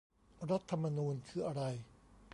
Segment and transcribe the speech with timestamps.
[0.49, 1.63] รัฐธรรมนูญคืออะไร?